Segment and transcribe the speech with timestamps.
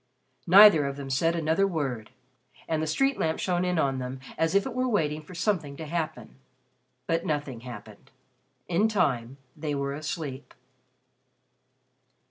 [0.47, 2.09] Neither of them said another word,
[2.67, 5.77] and the street lamp shone in on them as if it were waiting for something
[5.77, 6.37] to happen.
[7.05, 8.09] But nothing happened.
[8.67, 10.55] In time they were asleep.